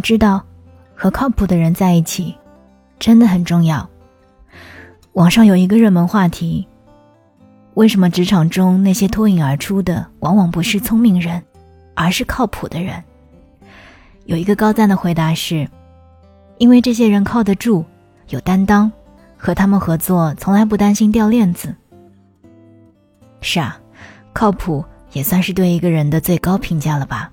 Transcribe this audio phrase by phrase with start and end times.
[0.00, 0.44] 知道，
[0.94, 2.34] 和靠谱的人在一起，
[2.98, 3.88] 真的很重要。
[5.12, 6.66] 网上有一个热门话题：
[7.74, 11.42] 为什么职场中那些脱颖而出的，往往不是聪明人，
[11.94, 13.02] 而是靠谱的人？
[14.26, 15.68] 有一个高赞的回答是：
[16.58, 17.84] 因为这些人靠得住，
[18.28, 18.90] 有担当，
[19.36, 21.74] 和他们合作从来不担心掉链子。
[23.40, 23.80] 是啊，
[24.32, 27.32] 靠谱也算是对一个人的最高评价了吧。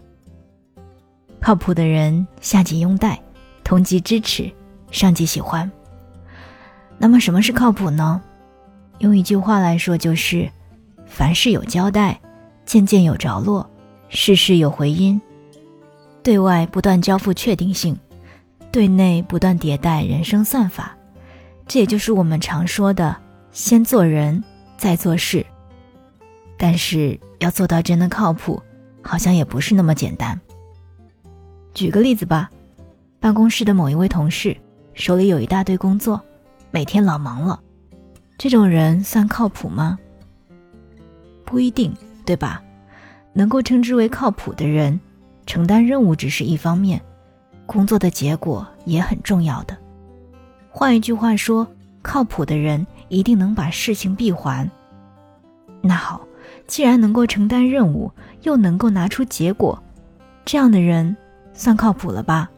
[1.40, 3.20] 靠谱的人，下级拥戴，
[3.64, 4.52] 同级支持，
[4.92, 5.70] 上级喜欢。
[6.98, 8.22] 那么什么是靠谱呢？
[9.00, 10.50] 用一句话来说，就是
[11.06, 12.20] 凡事有交代，
[12.66, 13.70] 件件有着落，
[14.10, 15.22] 事事有回音。
[16.24, 17.98] 对外不断交付确定性，
[18.72, 20.98] 对内不断迭代人生算法。
[21.68, 23.16] 这也就是我们常说的
[23.52, 24.44] “先做人，
[24.78, 25.46] 再做事”。
[26.58, 28.62] 但是要做到真的靠谱，
[29.02, 30.40] 好像也不是那么简单。
[31.78, 32.50] 举个例子吧，
[33.20, 34.58] 办公室的某一位同事
[34.96, 36.20] 手里有一大堆工作，
[36.72, 37.60] 每天老忙了，
[38.36, 40.00] 这种人算靠谱吗？
[41.46, 42.64] 不一定，对吧？
[43.32, 45.00] 能够称之为靠谱的人，
[45.46, 47.00] 承担任务只是一方面，
[47.68, 49.78] 工作的结果也很重要的。
[50.72, 51.68] 换一句话说，
[52.02, 54.68] 靠谱的人一定能把事情闭环。
[55.84, 56.26] 那好，
[56.66, 59.80] 既然能够承担任务，又能够拿出结果，
[60.44, 61.16] 这样的人。
[61.58, 62.50] 算靠谱了吧？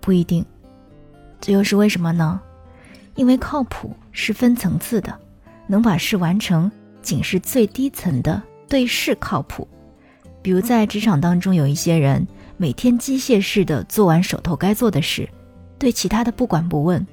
[0.00, 0.46] 不一定，
[1.40, 2.40] 这又是为什么呢？
[3.16, 5.12] 因为靠谱是分层次的，
[5.66, 6.70] 能把事完成
[7.02, 9.66] 仅是最低层的对事靠谱。
[10.40, 12.24] 比如在职场当中，有一些人
[12.56, 15.28] 每天机械式的做完手头该做的事，
[15.76, 17.04] 对其他的不管不问，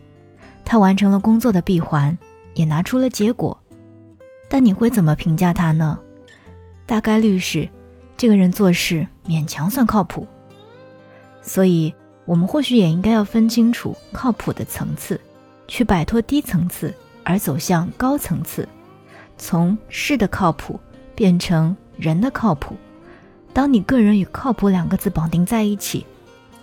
[0.64, 2.16] 他完成了工作的闭环，
[2.54, 3.60] 也拿出了结果。
[4.48, 6.00] 但你会怎么评价他呢？
[6.86, 7.68] 大概率是，
[8.16, 10.28] 这个人做事勉强算靠谱。
[11.48, 11.94] 所以，
[12.26, 15.22] 我们或许也应该要分清楚靠谱的层次，
[15.68, 16.92] 去摆脱低层次，
[17.24, 18.68] 而走向高层次，
[19.38, 20.80] 从事的靠谱
[21.14, 22.76] 变成人的靠谱。
[23.54, 26.04] 当你个人与靠谱两个字绑定在一起，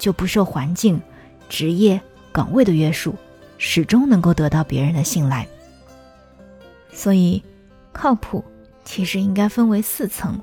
[0.00, 1.00] 就不受环境、
[1.48, 1.98] 职业、
[2.32, 3.14] 岗位的约束，
[3.58, 5.46] 始终能够得到别人的信赖。
[6.92, 7.40] 所以，
[7.92, 8.44] 靠谱
[8.84, 10.40] 其实应该分为四层：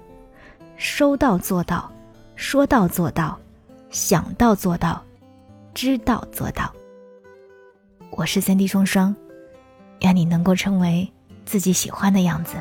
[0.77, 1.91] 说到做到，
[2.38, 3.38] 说到做到。
[3.89, 5.03] 想到做到，
[5.73, 6.72] 知道做到。
[8.11, 9.16] 我是三 D 双双，
[10.01, 11.11] 愿你能够成为
[11.44, 12.57] 自己喜欢的样子。